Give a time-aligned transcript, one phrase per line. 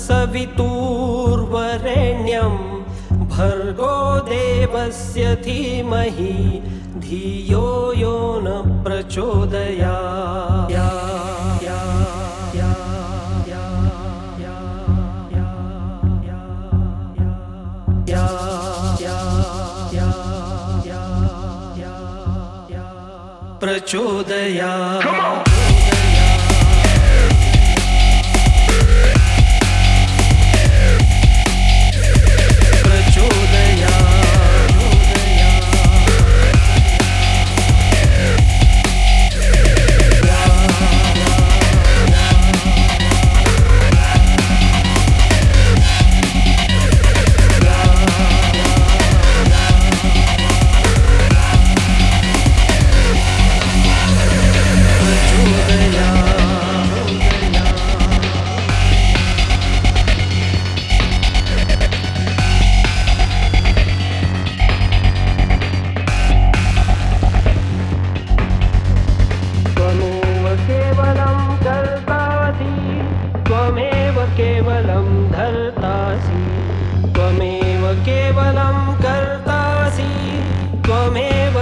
[0.00, 0.80] सवितुर्वरेण्यं।
[3.28, 3.96] भर्गो
[4.28, 6.36] देवस्य धीमहि
[6.96, 8.48] धियो यो न
[8.84, 9.96] प्रचोदया।
[23.60, 24.70] प्रचोदया।
[79.02, 80.08] कर्तासि।
[80.86, 81.54] त्वमेव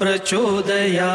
[0.00, 1.10] प्रचोदया